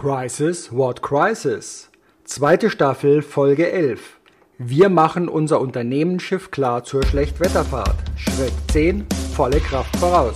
[0.00, 1.90] Crisis, what crisis?
[2.24, 4.18] Zweite Staffel, Folge 11.
[4.56, 7.96] Wir machen unser Unternehmensschiff klar zur Schlechtwetterfahrt.
[8.16, 9.04] Schritt 10,
[9.36, 10.32] volle Kraft voraus.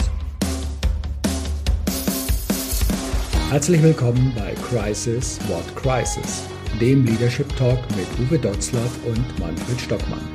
[3.48, 6.44] Herzlich willkommen bei Crisis, what crisis?
[6.78, 10.28] Dem Leadership Talk mit Uwe Dotzlaff und Manfred Stockmann.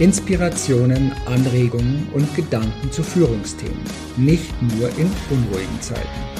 [0.00, 3.84] Inspirationen, Anregungen und Gedanken zu Führungsthemen,
[4.16, 6.39] nicht nur in unruhigen Zeiten.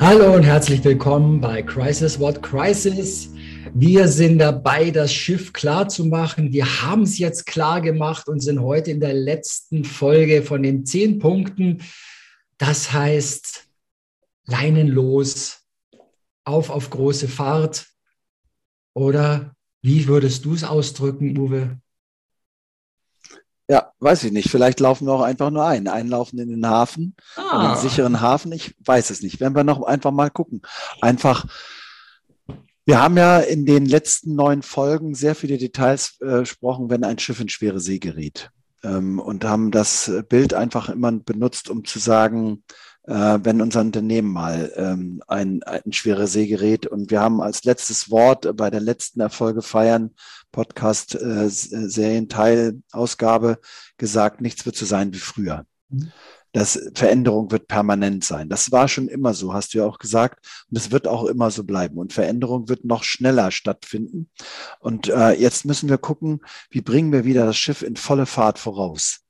[0.00, 3.30] Hallo und herzlich willkommen bei Crisis What Crisis.
[3.74, 6.52] Wir sind dabei, das Schiff klar zu machen.
[6.52, 10.86] Wir haben es jetzt klar gemacht und sind heute in der letzten Folge von den
[10.86, 11.82] zehn Punkten.
[12.58, 13.66] Das heißt,
[14.46, 15.64] leinenlos,
[16.44, 17.88] auf auf große Fahrt.
[18.94, 21.80] Oder wie würdest du es ausdrücken, Uwe?
[23.70, 24.50] Ja, weiß ich nicht.
[24.50, 25.88] Vielleicht laufen wir auch einfach nur ein.
[25.88, 27.64] Einlaufen in den Hafen, ah.
[27.64, 28.50] in den sicheren Hafen.
[28.52, 29.40] Ich weiß es nicht.
[29.40, 30.62] Werden wir noch einfach mal gucken.
[31.02, 31.44] Einfach,
[32.86, 37.18] wir haben ja in den letzten neun Folgen sehr viele Details äh, gesprochen, wenn ein
[37.18, 38.50] Schiff in schwere See gerät.
[38.82, 42.62] Ähm, und haben das Bild einfach immer benutzt, um zu sagen,
[43.08, 46.86] äh, wenn unser Unternehmen mal ähm, ein, ein schwerer See gerät.
[46.86, 50.10] Und wir haben als letztes Wort bei der letzten Erfolge feiern
[50.52, 53.60] Podcast äh, Serienteilausgabe
[53.96, 55.64] gesagt, nichts wird so sein wie früher.
[55.88, 56.12] Mhm.
[56.52, 58.48] Das Veränderung wird permanent sein.
[58.48, 60.46] Das war schon immer so, hast du ja auch gesagt.
[60.70, 61.98] Und es wird auch immer so bleiben.
[61.98, 64.30] Und Veränderung wird noch schneller stattfinden.
[64.80, 68.58] Und äh, jetzt müssen wir gucken, wie bringen wir wieder das Schiff in volle Fahrt
[68.58, 69.20] voraus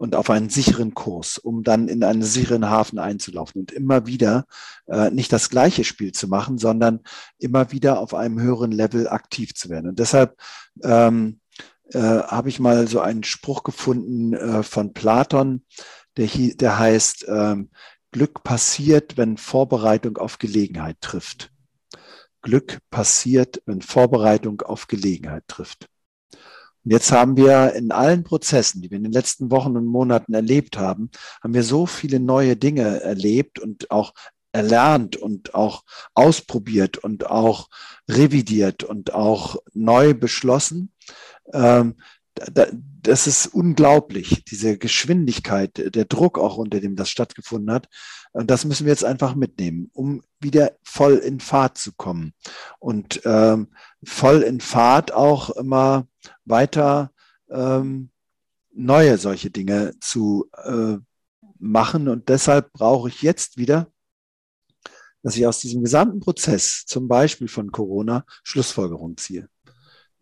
[0.00, 4.46] und auf einen sicheren Kurs, um dann in einen sicheren Hafen einzulaufen und immer wieder
[4.86, 7.00] äh, nicht das gleiche Spiel zu machen, sondern
[7.38, 9.90] immer wieder auf einem höheren Level aktiv zu werden.
[9.90, 10.38] Und deshalb
[10.82, 11.40] ähm,
[11.92, 15.66] äh, habe ich mal so einen Spruch gefunden äh, von Platon,
[16.16, 17.68] der, hier, der heißt, ähm,
[18.10, 21.52] Glück passiert, wenn Vorbereitung auf Gelegenheit trifft.
[22.40, 25.90] Glück passiert, wenn Vorbereitung auf Gelegenheit trifft.
[26.84, 30.32] Und jetzt haben wir in allen Prozessen, die wir in den letzten Wochen und Monaten
[30.32, 31.10] erlebt haben,
[31.42, 34.12] haben wir so viele neue Dinge erlebt und auch
[34.52, 37.68] erlernt und auch ausprobiert und auch
[38.08, 40.92] revidiert und auch neu beschlossen.
[41.52, 41.96] Ähm,
[43.02, 47.88] das ist unglaublich, diese Geschwindigkeit, der Druck auch, unter dem das stattgefunden hat.
[48.32, 52.32] Und das müssen wir jetzt einfach mitnehmen, um wieder voll in Fahrt zu kommen.
[52.78, 53.68] Und ähm,
[54.04, 56.06] voll in Fahrt auch immer
[56.44, 57.12] weiter
[57.50, 58.10] ähm,
[58.72, 60.96] neue solche Dinge zu äh,
[61.58, 62.08] machen.
[62.08, 63.90] Und deshalb brauche ich jetzt wieder,
[65.22, 69.48] dass ich aus diesem gesamten Prozess, zum Beispiel von Corona, Schlussfolgerungen ziehe.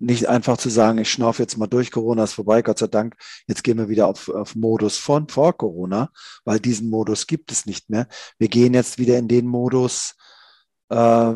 [0.01, 3.17] Nicht einfach zu sagen, ich schnaufe jetzt mal durch, Corona ist vorbei, Gott sei Dank,
[3.47, 6.11] jetzt gehen wir wieder auf, auf Modus von vor Corona,
[6.45, 8.07] weil diesen Modus gibt es nicht mehr.
[8.39, 10.15] Wir gehen jetzt wieder in den Modus
[10.89, 11.35] äh,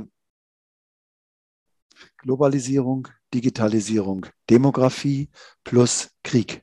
[2.18, 5.30] Globalisierung, Digitalisierung, Demografie
[5.64, 6.62] plus Krieg.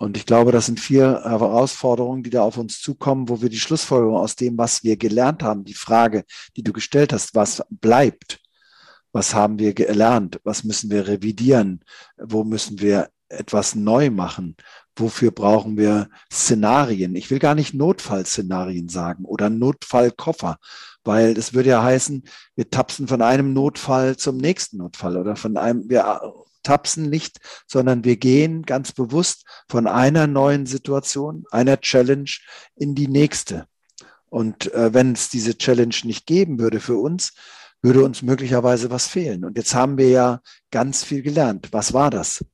[0.00, 3.58] Und ich glaube, das sind vier Herausforderungen, die da auf uns zukommen, wo wir die
[3.58, 6.24] Schlussfolgerung aus dem, was wir gelernt haben, die Frage,
[6.56, 8.39] die du gestellt hast, was bleibt,
[9.12, 11.80] was haben wir gelernt, was müssen wir revidieren,
[12.16, 14.56] wo müssen wir etwas neu machen,
[14.96, 17.14] wofür brauchen wir Szenarien.
[17.14, 20.58] Ich will gar nicht Notfallszenarien sagen oder Notfallkoffer,
[21.04, 22.24] weil das würde ja heißen,
[22.56, 26.20] wir tapsen von einem Notfall zum nächsten Notfall oder von einem, wir
[26.62, 32.30] tapsen nicht, sondern wir gehen ganz bewusst von einer neuen Situation, einer Challenge
[32.76, 33.66] in die nächste.
[34.28, 37.32] Und äh, wenn es diese Challenge nicht geben würde für uns,
[37.82, 39.44] würde uns möglicherweise was fehlen.
[39.44, 40.40] Und jetzt haben wir ja
[40.70, 41.68] ganz viel gelernt.
[41.72, 42.44] Was war das?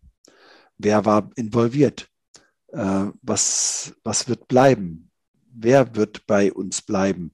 [0.78, 2.08] Wer war involviert?
[2.69, 5.11] Äh, was, was wird bleiben?
[5.52, 7.32] Wer wird bei uns bleiben?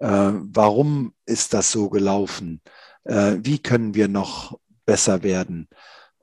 [0.00, 2.60] Äh, warum ist das so gelaufen?
[3.04, 5.68] Äh, wie können wir noch besser werden?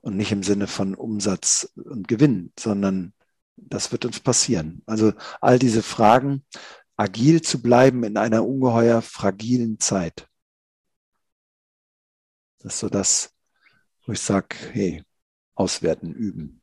[0.00, 3.12] Und nicht im Sinne von Umsatz und Gewinn, sondern
[3.56, 4.82] das wird uns passieren.
[4.86, 6.44] Also all diese Fragen,
[6.96, 10.28] agil zu bleiben in einer ungeheuer fragilen Zeit.
[12.66, 13.32] Das ist so das,
[14.06, 15.04] wo ich sage, hey,
[15.54, 16.60] auswerten, üben.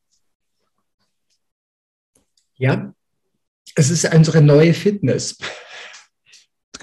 [2.56, 2.94] Ja,
[3.74, 5.38] es ist unsere neue Fitness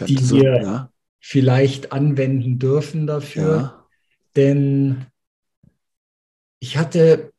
[0.07, 0.91] die, so, wir, ja.
[1.19, 3.55] vielleicht anwenden dürfen dafür.
[3.55, 3.87] Ja.
[4.35, 5.05] Denn
[6.57, 7.31] ich hatte,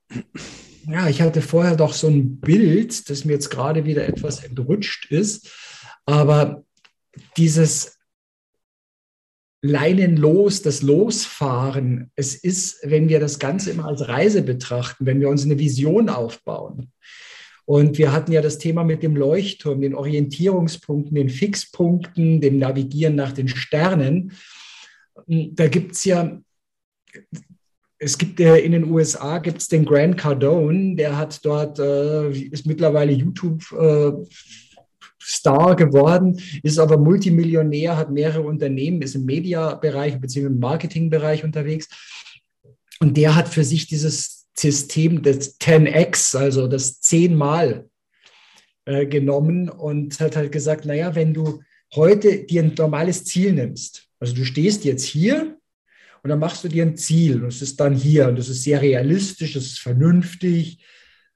[0.87, 5.11] ja, ich hatte vorher doch so ein Bild, das mir jetzt gerade wieder etwas entrutscht
[5.11, 5.51] ist.
[6.07, 6.65] Aber
[7.37, 7.99] dieses
[9.63, 15.29] Leinenlos, das Losfahren, es ist, wenn wir das Ganze immer als Reise betrachten, wenn wir
[15.29, 16.91] uns eine Vision aufbauen.
[17.65, 23.15] Und wir hatten ja das Thema mit dem Leuchtturm, den Orientierungspunkten, den Fixpunkten, dem Navigieren
[23.15, 24.33] nach den Sternen.
[25.27, 26.41] Da gibt es ja,
[27.99, 32.33] es gibt äh, in den USA gibt es den Grant Cardone, der hat dort, äh,
[32.33, 34.13] ist mittlerweile YouTube äh,
[35.25, 40.47] Star geworden, ist aber Multimillionär, hat mehrere Unternehmen, ist im Mediabereich bzw.
[40.47, 41.89] im Marketingbereich unterwegs.
[43.01, 47.89] Und der hat für sich dieses System des 10x, also das zehnmal
[48.85, 51.63] äh, genommen und hat halt gesagt, naja, wenn du
[51.95, 55.57] heute dir ein normales Ziel nimmst, also du stehst jetzt hier
[56.23, 58.63] und dann machst du dir ein Ziel und es ist dann hier und das ist
[58.63, 60.79] sehr realistisch, das ist vernünftig,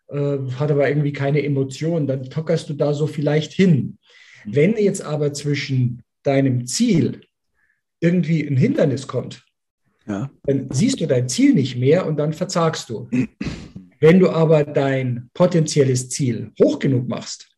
[0.08, 3.98] äh, hat aber irgendwie keine Emotionen, dann tockerst du da so vielleicht hin.
[4.44, 4.54] Mhm.
[4.54, 7.22] Wenn jetzt aber zwischen deinem Ziel
[8.00, 9.44] irgendwie ein Hindernis kommt,
[10.06, 10.30] ja.
[10.44, 13.08] dann siehst du dein Ziel nicht mehr und dann verzagst du.
[14.00, 17.48] Wenn du aber dein potenzielles Ziel hoch genug machst,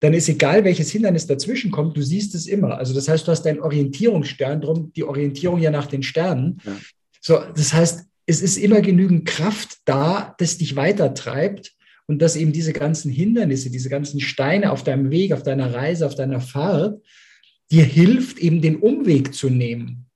[0.00, 2.76] dann ist egal, welches Hindernis dazwischen kommt, du siehst es immer.
[2.76, 6.60] Also das heißt, du hast deinen Orientierungsstern, drum die Orientierung ja nach den Sternen.
[6.62, 6.76] Ja.
[7.22, 11.72] So, das heißt, es ist immer genügend Kraft da, das dich weitertreibt
[12.06, 16.06] und dass eben diese ganzen Hindernisse, diese ganzen Steine auf deinem Weg, auf deiner Reise,
[16.06, 17.02] auf deiner Fahrt,
[17.70, 20.06] dir hilft, eben den Umweg zu nehmen.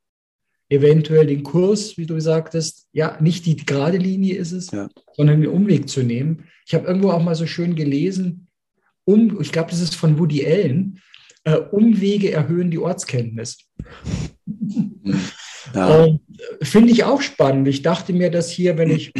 [0.70, 4.88] Eventuell den Kurs, wie du sagtest, ja, nicht die gerade Linie ist es, ja.
[5.16, 6.44] sondern den Umweg zu nehmen.
[6.66, 8.48] Ich habe irgendwo auch mal so schön gelesen,
[9.04, 11.00] um, ich glaube, das ist von Woody Allen,
[11.44, 13.56] äh, Umwege erhöhen die Ortskenntnis.
[15.74, 16.06] Ja.
[16.06, 16.18] Äh,
[16.62, 17.68] Finde ich auch spannend.
[17.68, 19.12] Ich dachte mir, dass hier, wenn ich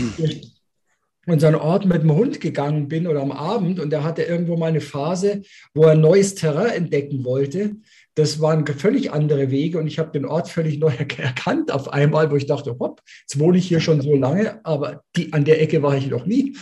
[1.33, 4.23] in so einen Ort mit dem Hund gegangen bin oder am Abend und er hatte
[4.23, 5.43] irgendwo mal eine Phase,
[5.75, 7.77] wo er neues Terrain entdecken wollte.
[8.15, 12.31] Das waren völlig andere Wege und ich habe den Ort völlig neu erkannt auf einmal,
[12.31, 15.61] wo ich dachte, hopp, jetzt wohne ich hier schon so lange, aber die, an der
[15.61, 16.57] Ecke war ich noch nie.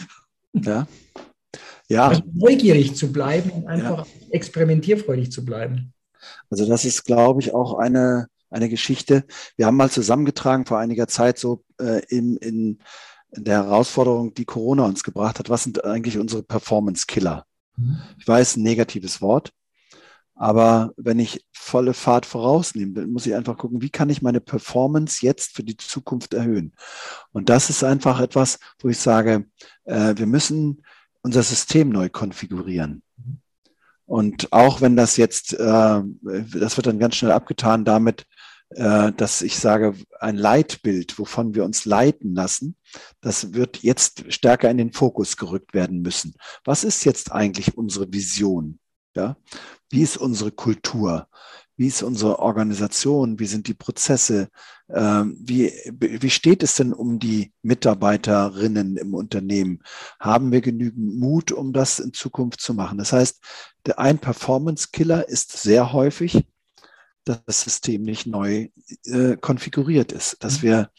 [0.52, 0.86] Ja.
[1.88, 2.08] Ja.
[2.08, 4.12] Also neugierig zu bleiben und einfach ja.
[4.30, 5.92] experimentierfreudig zu bleiben.
[6.50, 9.24] Also das ist, glaube ich, auch eine, eine Geschichte.
[9.56, 12.78] Wir haben mal zusammengetragen vor einiger Zeit so äh, in, in
[13.30, 15.50] der Herausforderung, die Corona uns gebracht hat.
[15.50, 17.44] Was sind eigentlich unsere Performance-Killer?
[17.76, 17.98] Mhm.
[18.18, 19.52] Ich weiß, ein negatives Wort.
[20.36, 25.24] Aber wenn ich volle Fahrt vorausnehme, muss ich einfach gucken, wie kann ich meine Performance
[25.24, 26.74] jetzt für die Zukunft erhöhen?
[27.32, 29.46] Und das ist einfach etwas, wo ich sage,
[29.84, 30.82] äh, wir müssen
[31.22, 33.02] unser System neu konfigurieren.
[34.04, 38.26] Und auch wenn das jetzt, äh, das wird dann ganz schnell abgetan damit,
[38.68, 42.76] dass ich sage, ein Leitbild, wovon wir uns leiten lassen,
[43.20, 46.34] das wird jetzt stärker in den Fokus gerückt werden müssen.
[46.64, 48.80] Was ist jetzt eigentlich unsere Vision?
[49.14, 49.36] Ja?
[49.88, 51.28] Wie ist unsere Kultur?
[51.76, 53.38] Wie ist unsere Organisation?
[53.38, 54.48] Wie sind die Prozesse?
[54.88, 59.82] Ähm, wie, wie steht es denn um die Mitarbeiterinnen im Unternehmen?
[60.18, 62.96] Haben wir genügend Mut, um das in Zukunft zu machen?
[62.98, 63.42] Das heißt,
[63.96, 66.46] ein Performance-Killer ist sehr häufig,
[67.26, 68.68] dass das System nicht neu
[69.04, 70.62] äh, konfiguriert ist, dass mhm.
[70.62, 70.90] wir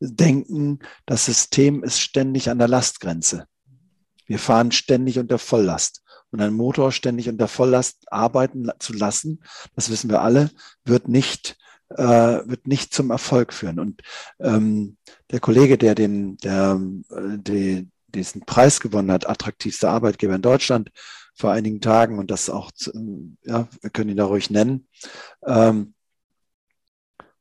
[0.00, 3.46] denken, das System ist ständig an der Lastgrenze.
[4.26, 6.02] Wir fahren ständig unter Volllast.
[6.32, 9.42] Und ein Motor ständig unter Volllast arbeiten zu lassen,
[9.76, 10.50] das wissen wir alle,
[10.84, 11.56] wird nicht,
[11.90, 13.78] äh, wird nicht zum Erfolg führen.
[13.78, 14.02] Und
[14.40, 14.96] ähm,
[15.30, 20.90] der Kollege, der den, der, äh, die, diesen Preis gewonnen hat, attraktivster Arbeitgeber in Deutschland,
[21.36, 22.70] vor einigen Tagen und das auch,
[23.44, 24.88] ja, wir können ihn da ruhig nennen.
[25.46, 25.94] Ähm,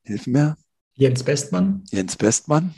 [0.04, 0.58] hilf mir.
[0.94, 1.84] Jens Bestmann.
[1.92, 2.76] Jens Bestmann.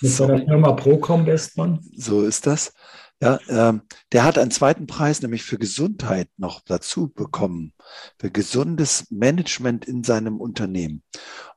[0.00, 0.26] Mit so.
[0.26, 1.80] seiner Firma Procom Bestmann.
[1.94, 2.72] So ist das.
[3.20, 7.72] Ja, ähm, der hat einen zweiten Preis, nämlich für Gesundheit, noch dazu bekommen,
[8.18, 11.02] für gesundes Management in seinem Unternehmen.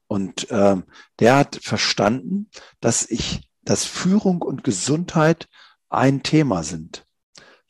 [0.08, 0.84] Und ähm,
[1.20, 2.50] der hat verstanden,
[2.80, 5.48] dass ich, dass Führung und Gesundheit
[5.90, 7.07] ein Thema sind.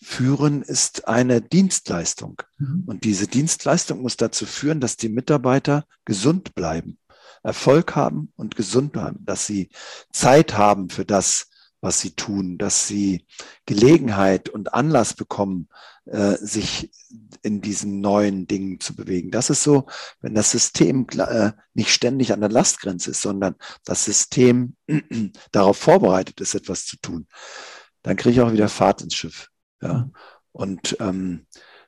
[0.10, 2.42] Führen ist eine Dienstleistung.
[2.58, 2.84] Mhm.
[2.88, 6.98] Und diese Dienstleistung muss dazu führen, dass die Mitarbeiter gesund bleiben,
[7.44, 9.70] Erfolg haben und gesund bleiben, dass sie
[10.14, 11.50] Zeit haben für das,
[11.82, 13.26] was sie tun, dass sie
[13.66, 15.68] Gelegenheit und Anlass bekommen,
[16.06, 16.90] äh, sich
[17.42, 19.30] in diesen neuen Dingen zu bewegen.
[19.30, 19.88] Das ist so,
[20.22, 24.78] wenn das System äh, nicht ständig an der Lastgrenze ist, sondern das System
[25.52, 27.28] darauf vorbereitet ist, etwas zu tun,
[28.04, 29.50] dann kriege ich auch wieder Fahrt ins Schiff.
[29.82, 30.10] Ja?
[30.52, 31.46] Und ähm,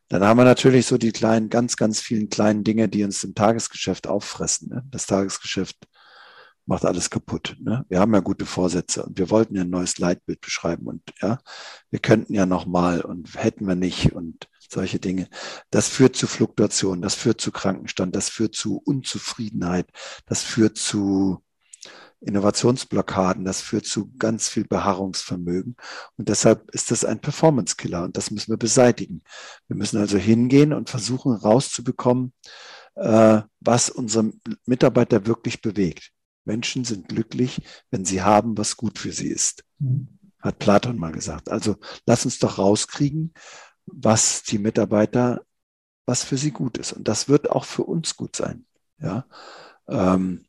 [0.10, 3.36] Dann haben wir natürlich so die kleinen, ganz, ganz vielen kleinen Dinge, die uns im
[3.36, 4.70] Tagesgeschäft auffressen.
[4.70, 4.84] Ne?
[4.90, 5.88] Das Tagesgeschäft
[6.66, 7.56] macht alles kaputt.
[7.60, 7.86] Ne?
[7.90, 11.40] Wir haben ja gute Vorsätze und wir wollten ja ein neues Leitbild beschreiben und ja,
[11.90, 15.30] wir könnten ja noch mal und hätten wir nicht und solche Dinge.
[15.72, 19.88] Das führt zu Fluktuation, das führt zu Krankenstand, das führt zu Unzufriedenheit,
[20.26, 21.44] das führt zu
[22.22, 25.76] Innovationsblockaden, das führt zu ganz viel Beharrungsvermögen.
[26.18, 29.22] Und deshalb ist das ein Performance-Killer und das müssen wir beseitigen.
[29.68, 32.34] Wir müssen also hingehen und versuchen rauszubekommen,
[32.96, 34.32] äh, was unsere
[34.66, 36.12] Mitarbeiter wirklich bewegt.
[36.44, 37.62] Menschen sind glücklich,
[37.92, 39.64] wenn sie haben, was gut für sie ist,
[40.40, 41.50] hat Platon mal gesagt.
[41.50, 43.34] Also lass uns doch rauskriegen,
[43.86, 45.44] was die Mitarbeiter,
[46.06, 46.92] was für sie gut ist.
[46.94, 48.66] Und das wird auch für uns gut sein.
[49.00, 49.26] Ja.
[49.88, 50.46] Ähm,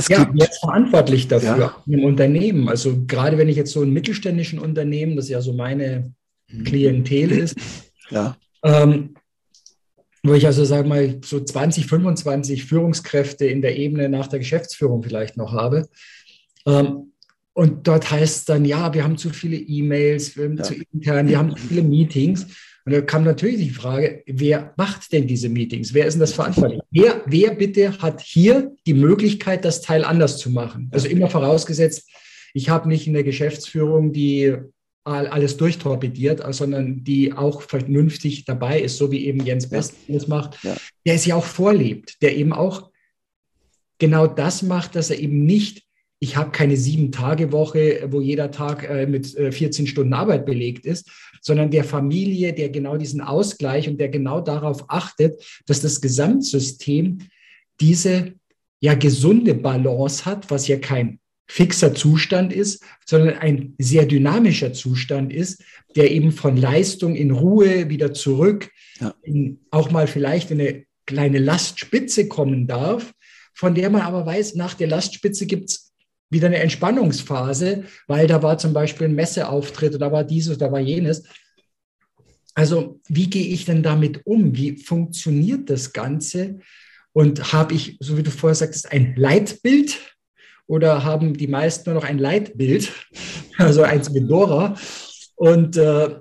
[0.00, 1.82] es ja, gibt, wer ist verantwortlich dafür ja.
[1.86, 2.68] im Unternehmen?
[2.68, 6.12] Also gerade wenn ich jetzt so ein mittelständischen Unternehmen, das ja so meine
[6.48, 6.64] mhm.
[6.64, 7.56] Klientel ist,
[8.10, 8.36] ja.
[8.62, 9.14] ähm,
[10.22, 15.02] wo ich also sage mal so 20, 25 Führungskräfte in der Ebene nach der Geschäftsführung
[15.02, 15.88] vielleicht noch habe.
[16.66, 17.12] Ähm,
[17.52, 20.62] und dort heißt es dann, ja, wir haben zu viele E-Mails, wir haben ja.
[20.62, 22.46] zu intern, wir haben zu viele Meetings.
[22.84, 25.92] Und da kam natürlich die Frage, wer macht denn diese Meetings?
[25.92, 26.80] Wer ist denn das verantwortlich?
[26.90, 30.90] Wer, wer bitte hat hier die Möglichkeit, das Teil anders zu machen?
[30.92, 32.10] Also immer vorausgesetzt,
[32.54, 34.56] ich habe nicht eine Geschäftsführung, die
[35.04, 40.62] alles durchtorpediert, sondern die auch vernünftig dabei ist, so wie eben Jens Best das macht,
[40.62, 40.76] ja.
[41.06, 42.90] der es ja auch vorlebt, der eben auch
[43.98, 45.84] genau das macht, dass er eben nicht
[46.22, 51.10] ich habe keine Sieben-Tage-Woche, wo jeder Tag äh, mit äh, 14 Stunden Arbeit belegt ist,
[51.40, 57.20] sondern der Familie, der genau diesen Ausgleich und der genau darauf achtet, dass das Gesamtsystem
[57.80, 58.34] diese
[58.80, 65.32] ja gesunde Balance hat, was ja kein fixer Zustand ist, sondern ein sehr dynamischer Zustand
[65.32, 65.64] ist,
[65.96, 69.14] der eben von Leistung in Ruhe wieder zurück, ja.
[69.22, 73.12] in, auch mal vielleicht in eine kleine Lastspitze kommen darf,
[73.52, 75.89] von der man aber weiß, nach der Lastspitze gibt es
[76.30, 80.70] wieder eine Entspannungsphase, weil da war zum Beispiel ein Messeauftritt oder da war dieses, da
[80.70, 81.24] war jenes.
[82.54, 84.56] Also wie gehe ich denn damit um?
[84.56, 86.60] Wie funktioniert das Ganze?
[87.12, 89.98] Und habe ich, so wie du vorher sagtest, ein Leitbild
[90.66, 92.92] oder haben die meisten nur noch ein Leitbild,
[93.58, 94.76] also eins mit Dora
[95.34, 96.20] und äh,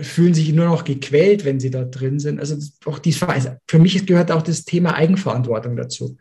[0.00, 2.40] fühlen sich nur noch gequält, wenn sie da drin sind.
[2.40, 2.56] Also
[2.86, 6.16] auch die, also für mich gehört auch das Thema Eigenverantwortung dazu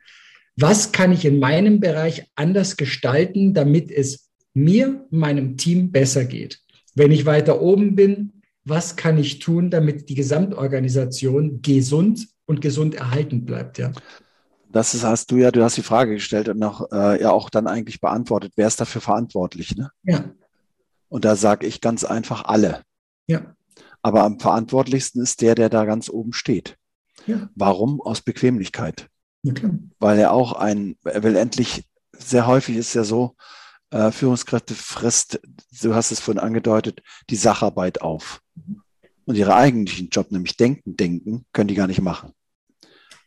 [0.56, 6.60] was kann ich in meinem Bereich anders gestalten, damit es mir, meinem Team besser geht.
[6.96, 12.96] Wenn ich weiter oben bin, was kann ich tun, damit die Gesamtorganisation gesund und gesund
[12.96, 13.92] erhalten bleibt, ja.
[14.72, 17.52] Das ist, hast du ja, du hast die Frage gestellt und noch äh, ja auch
[17.52, 19.92] dann eigentlich beantwortet, wer ist dafür verantwortlich, ne?
[20.04, 20.32] Ja.
[21.10, 22.82] Und da sage ich ganz einfach alle.
[23.28, 23.56] Ja.
[24.02, 26.76] Aber am verantwortlichsten ist der, der da ganz oben steht.
[27.28, 27.50] Ja.
[27.56, 28.02] Warum?
[28.02, 29.08] Aus Bequemlichkeit.
[29.44, 29.54] Ja,
[30.00, 31.84] Weil er auch ein, er will endlich,
[32.18, 33.36] sehr häufig ist ja so,
[33.92, 35.40] äh, Führungskräfte frisst,
[35.82, 38.42] du hast es vorhin angedeutet, die Sacharbeit auf.
[39.26, 42.34] Und ihre eigentlichen Job, nämlich denken, denken, können die gar nicht machen.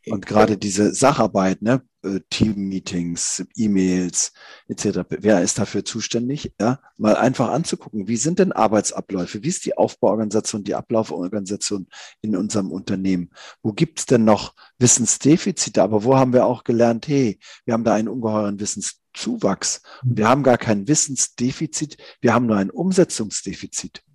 [0.07, 4.33] Und gerade diese Sacharbeit, ne, äh, Team-Meetings, E-Mails
[4.69, 6.53] etc., wer ist dafür zuständig?
[6.61, 9.43] Ja, mal einfach anzugucken, wie sind denn Arbeitsabläufe?
[9.43, 11.89] Wie ist die Aufbauorganisation, die Ablauforganisation
[12.23, 13.31] in unserem Unternehmen?
[13.63, 15.83] Wo gibt es denn noch Wissensdefizite?
[15.83, 19.83] Aber wo haben wir auch gelernt, hey, wir haben da einen ungeheuren Wissenszuwachs.
[20.05, 24.06] Wir haben gar kein Wissensdefizit, wir haben nur ein Umsetzungsdefizit.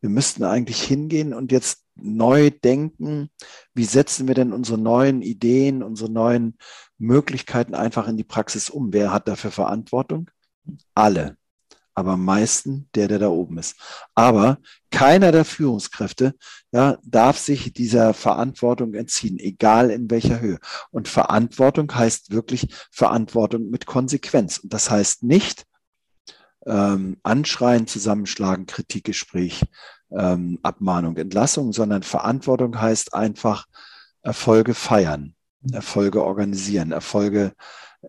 [0.00, 3.30] Wir müssten eigentlich hingehen und jetzt neu denken,
[3.74, 6.56] wie setzen wir denn unsere neuen Ideen, unsere neuen
[6.98, 8.92] Möglichkeiten einfach in die Praxis um.
[8.92, 10.30] Wer hat dafür Verantwortung?
[10.94, 11.36] Alle.
[11.94, 13.74] Aber am meisten der, der da oben ist.
[14.14, 14.58] Aber
[14.92, 16.36] keiner der Führungskräfte
[16.70, 20.60] ja, darf sich dieser Verantwortung entziehen, egal in welcher Höhe.
[20.92, 24.58] Und Verantwortung heißt wirklich Verantwortung mit Konsequenz.
[24.58, 25.66] Und das heißt nicht
[26.68, 29.62] ähm, anschreien, zusammenschlagen, Kritikgespräch,
[30.10, 33.66] ähm, Abmahnung, Entlassung, sondern Verantwortung heißt einfach
[34.22, 35.34] Erfolge feiern,
[35.72, 37.52] Erfolge organisieren, Erfolge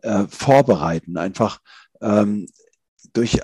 [0.01, 1.59] äh, vorbereiten, einfach
[2.01, 2.47] ähm,
[3.13, 3.39] durch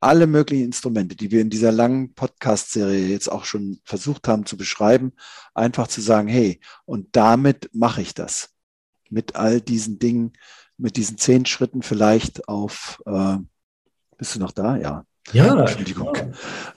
[0.00, 4.56] alle möglichen Instrumente, die wir in dieser langen Podcast-Serie jetzt auch schon versucht haben zu
[4.56, 5.12] beschreiben,
[5.54, 8.50] einfach zu sagen, hey, und damit mache ich das.
[9.08, 10.32] Mit all diesen Dingen,
[10.76, 13.38] mit diesen zehn Schritten vielleicht auf, äh,
[14.16, 14.76] bist du noch da?
[14.76, 15.04] Ja.
[15.32, 15.60] Ja.
[15.60, 16.16] Entschuldigung.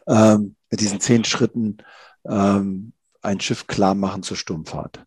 [0.08, 0.34] Ja.
[0.34, 1.78] Ähm, mit diesen zehn Schritten
[2.28, 5.04] ähm, ein Schiff klar machen zur Sturmfahrt.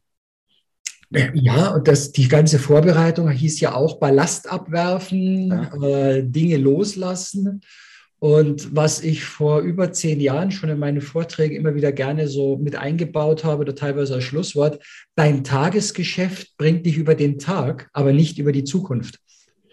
[1.34, 5.82] Ja, und das, die ganze Vorbereitung hieß ja auch Ballast abwerfen, ja.
[5.82, 7.60] äh, Dinge loslassen.
[8.18, 12.56] Und was ich vor über zehn Jahren schon in meine Vorträge immer wieder gerne so
[12.56, 14.78] mit eingebaut habe oder teilweise als Schlusswort,
[15.16, 19.18] dein Tagesgeschäft bringt dich über den Tag, aber nicht über die Zukunft.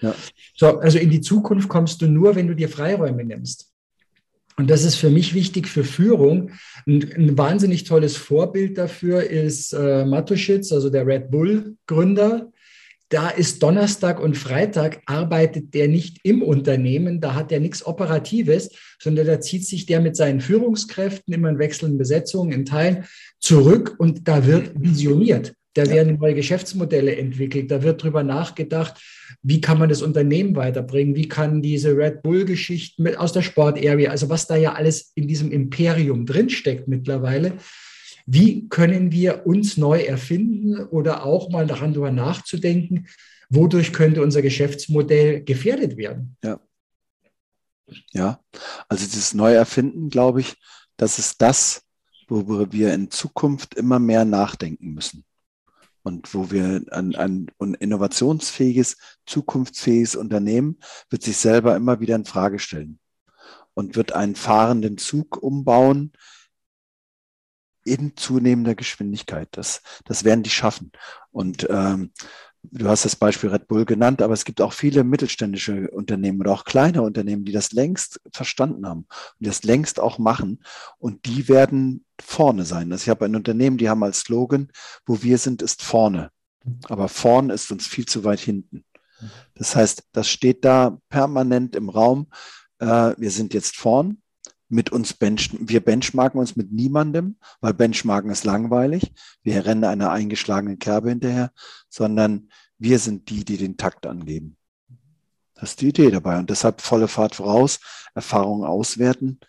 [0.01, 0.15] Ja.
[0.55, 3.71] So, also in die Zukunft kommst du nur, wenn du dir Freiräume nimmst.
[4.57, 6.51] Und das ist für mich wichtig für Führung.
[6.85, 12.51] Ein, ein wahnsinnig tolles Vorbild dafür ist äh, Matuschitz, also der Red Bull-Gründer
[13.09, 18.69] da ist Donnerstag und Freitag arbeitet der nicht im Unternehmen, da hat er nichts Operatives,
[18.99, 23.05] sondern da zieht sich der mit seinen Führungskräften immer in wechselnden Besetzungen in Teilen
[23.39, 25.55] zurück und da wird visioniert.
[25.79, 29.01] Da werden neue Geschäftsmodelle entwickelt, da wird drüber nachgedacht,
[29.41, 34.27] wie kann man das Unternehmen weiterbringen, wie kann diese Red Bull-Geschichten aus der Sport-Area, also
[34.27, 37.53] was da ja alles in diesem Imperium drinsteckt mittlerweile,
[38.25, 43.07] wie können wir uns neu erfinden oder auch mal daran darüber nachzudenken,
[43.49, 46.35] wodurch könnte unser Geschäftsmodell gefährdet werden?
[46.43, 46.59] Ja.
[48.11, 48.39] Ja,
[48.87, 50.55] also dieses Neuerfinden, glaube ich,
[50.97, 51.83] das ist das,
[52.27, 55.23] worüber wir in Zukunft immer mehr nachdenken müssen.
[56.03, 60.79] Und wo wir ein, ein, ein innovationsfähiges, zukunftsfähiges Unternehmen
[61.09, 62.99] wird sich selber immer wieder in Frage stellen
[63.73, 66.13] und wird einen fahrenden Zug umbauen,
[67.85, 69.49] in zunehmender Geschwindigkeit.
[69.51, 70.91] Das, das werden die schaffen.
[71.31, 72.11] Und ähm,
[72.63, 76.51] du hast das Beispiel Red Bull genannt, aber es gibt auch viele mittelständische Unternehmen oder
[76.51, 79.07] auch kleine Unternehmen, die das längst verstanden haben
[79.39, 80.63] und das längst auch machen.
[80.97, 82.91] Und die werden vorne sein.
[82.91, 84.69] Also ich habe ein Unternehmen, die haben als Slogan,
[85.05, 86.31] wo wir sind, ist vorne.
[86.85, 88.83] Aber vorne ist uns viel zu weit hinten.
[89.55, 92.27] Das heißt, das steht da permanent im Raum.
[92.79, 94.21] Äh, wir sind jetzt vorn
[94.69, 99.11] mit uns bench, wir benchmarken uns mit niemandem, weil Benchmarken ist langweilig.
[99.41, 101.51] Wir rennen einer eingeschlagenen Kerbe hinterher,
[101.89, 104.55] sondern wir sind die, die den Takt angeben.
[105.55, 106.37] Das ist die Idee dabei.
[106.37, 107.79] Und deshalb volle Fahrt voraus,
[108.13, 109.39] Erfahrungen auswerten,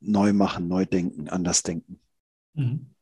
[0.00, 2.00] neu machen, neu denken, anders denken.
[2.54, 2.93] Mhm.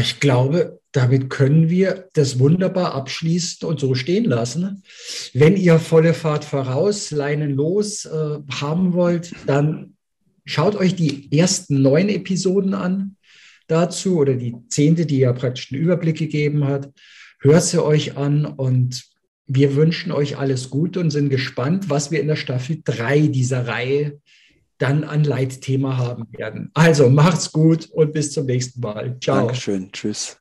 [0.00, 4.82] Ich glaube, damit können wir das wunderbar abschließen und so stehen lassen.
[5.32, 9.94] Wenn ihr volle Fahrt voraus, Leinen los äh, haben wollt, dann
[10.44, 13.16] schaut euch die ersten neun Episoden an
[13.68, 16.92] dazu oder die zehnte, die ja praktisch einen Überblick gegeben hat.
[17.40, 19.04] Hört sie euch an und
[19.46, 23.66] wir wünschen euch alles Gute und sind gespannt, was wir in der Staffel drei dieser
[23.66, 24.20] Reihe
[24.80, 26.70] dann ein Leitthema haben werden.
[26.74, 29.16] Also macht's gut und bis zum nächsten Mal.
[29.20, 29.36] Ciao.
[29.36, 29.92] Dankeschön.
[29.92, 30.36] Tschüss.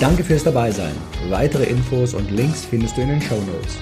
[0.00, 0.92] Danke fürs Dabeisein.
[1.30, 3.78] Weitere Infos und Links findest du in den Show Notes.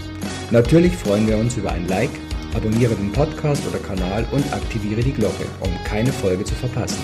[0.50, 2.10] Natürlich freuen wir uns über ein Like,
[2.54, 7.02] abonniere den Podcast oder Kanal und aktiviere die Glocke, um keine Folge zu verpassen.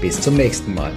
[0.00, 0.92] Bis zum nächsten Mal.